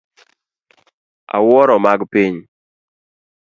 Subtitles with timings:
[1.35, 2.37] Awuoro mag piny